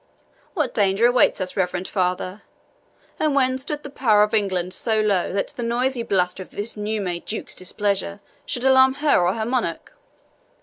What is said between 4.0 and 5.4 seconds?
of England so low